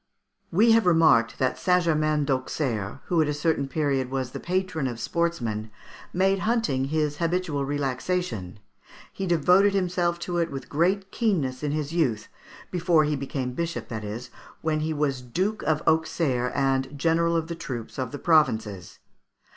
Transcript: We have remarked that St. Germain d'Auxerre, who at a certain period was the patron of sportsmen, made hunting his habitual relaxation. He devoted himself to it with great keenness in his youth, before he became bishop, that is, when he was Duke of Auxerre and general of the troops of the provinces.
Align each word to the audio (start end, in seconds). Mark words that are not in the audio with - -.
We 0.49 0.71
have 0.71 0.87
remarked 0.87 1.37
that 1.37 1.59
St. 1.59 1.83
Germain 1.83 2.25
d'Auxerre, 2.25 3.01
who 3.05 3.21
at 3.21 3.27
a 3.27 3.35
certain 3.35 3.67
period 3.67 4.09
was 4.09 4.31
the 4.31 4.39
patron 4.39 4.87
of 4.87 4.99
sportsmen, 4.99 5.69
made 6.11 6.39
hunting 6.39 6.85
his 6.85 7.17
habitual 7.17 7.65
relaxation. 7.65 8.57
He 9.13 9.27
devoted 9.27 9.75
himself 9.75 10.17
to 10.21 10.39
it 10.39 10.49
with 10.49 10.69
great 10.69 11.11
keenness 11.11 11.61
in 11.61 11.71
his 11.71 11.93
youth, 11.93 12.29
before 12.71 13.03
he 13.03 13.15
became 13.15 13.53
bishop, 13.53 13.89
that 13.89 14.03
is, 14.03 14.31
when 14.61 14.79
he 14.79 14.91
was 14.91 15.21
Duke 15.21 15.61
of 15.67 15.83
Auxerre 15.85 16.51
and 16.57 16.97
general 16.97 17.35
of 17.35 17.45
the 17.45 17.53
troops 17.53 17.99
of 17.99 18.11
the 18.11 18.17
provinces. 18.17 18.97